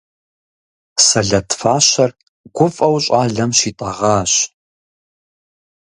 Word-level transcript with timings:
Сэлэт 1.05 1.49
фащэр 1.59 2.11
гуфӀэу 2.55 2.97
щӀалэм 3.05 3.51
щитӀэгъащ. 3.57 4.33